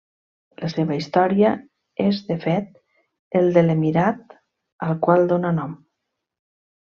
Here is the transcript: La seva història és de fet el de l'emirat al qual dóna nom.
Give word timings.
La 0.61 0.67
seva 0.75 0.95
història 0.99 1.51
és 2.05 2.21
de 2.29 2.37
fet 2.45 2.79
el 3.41 3.51
de 3.57 3.63
l'emirat 3.67 4.33
al 4.87 4.97
qual 5.07 5.29
dóna 5.33 5.53
nom. 5.61 5.77